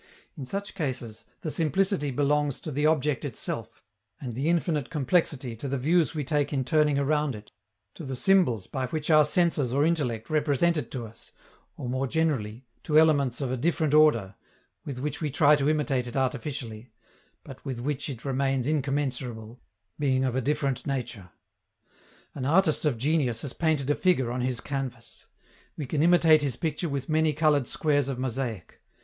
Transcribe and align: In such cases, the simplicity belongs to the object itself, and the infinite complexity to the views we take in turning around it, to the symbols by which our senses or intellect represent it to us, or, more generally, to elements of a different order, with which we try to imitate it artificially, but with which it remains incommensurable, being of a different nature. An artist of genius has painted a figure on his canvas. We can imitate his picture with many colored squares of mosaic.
In 0.35 0.47
such 0.47 0.73
cases, 0.73 1.25
the 1.41 1.51
simplicity 1.51 2.09
belongs 2.09 2.59
to 2.61 2.71
the 2.71 2.87
object 2.87 3.23
itself, 3.23 3.83
and 4.19 4.33
the 4.33 4.49
infinite 4.49 4.89
complexity 4.89 5.55
to 5.55 5.67
the 5.67 5.77
views 5.77 6.15
we 6.15 6.23
take 6.23 6.51
in 6.51 6.65
turning 6.65 6.97
around 6.97 7.35
it, 7.35 7.51
to 7.93 8.03
the 8.03 8.15
symbols 8.15 8.65
by 8.65 8.87
which 8.87 9.11
our 9.11 9.23
senses 9.23 9.71
or 9.71 9.85
intellect 9.85 10.27
represent 10.31 10.75
it 10.75 10.89
to 10.89 11.05
us, 11.05 11.31
or, 11.77 11.87
more 11.87 12.07
generally, 12.07 12.65
to 12.81 12.97
elements 12.97 13.41
of 13.41 13.51
a 13.51 13.57
different 13.57 13.93
order, 13.93 14.33
with 14.85 14.97
which 14.97 15.21
we 15.21 15.29
try 15.29 15.55
to 15.55 15.69
imitate 15.69 16.07
it 16.07 16.17
artificially, 16.17 16.89
but 17.43 17.63
with 17.63 17.79
which 17.79 18.09
it 18.09 18.25
remains 18.25 18.65
incommensurable, 18.65 19.61
being 19.99 20.23
of 20.25 20.35
a 20.35 20.41
different 20.41 20.83
nature. 20.87 21.29
An 22.33 22.43
artist 22.45 22.85
of 22.85 22.97
genius 22.97 23.43
has 23.43 23.53
painted 23.53 23.87
a 23.91 23.95
figure 23.95 24.31
on 24.31 24.41
his 24.41 24.61
canvas. 24.61 25.27
We 25.77 25.85
can 25.85 26.01
imitate 26.01 26.41
his 26.41 26.55
picture 26.55 26.89
with 26.89 27.07
many 27.07 27.33
colored 27.33 27.67
squares 27.67 28.09
of 28.09 28.17
mosaic. 28.17 28.81